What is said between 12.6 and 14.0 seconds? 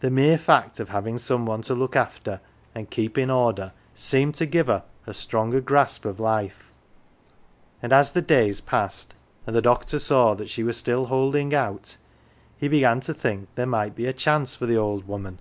began to think that there might yet